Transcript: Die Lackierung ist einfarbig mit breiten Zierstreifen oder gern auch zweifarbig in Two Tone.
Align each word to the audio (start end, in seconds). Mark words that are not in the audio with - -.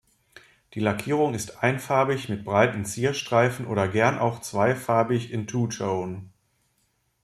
Die 0.73 0.79
Lackierung 0.79 1.35
ist 1.35 1.61
einfarbig 1.63 2.27
mit 2.27 2.43
breiten 2.43 2.85
Zierstreifen 2.85 3.67
oder 3.67 3.87
gern 3.87 4.17
auch 4.17 4.41
zweifarbig 4.41 5.31
in 5.31 5.45
Two 5.45 5.67
Tone. 5.67 6.23